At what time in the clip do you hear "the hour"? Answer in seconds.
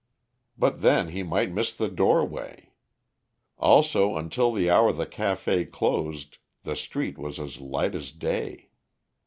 4.51-4.91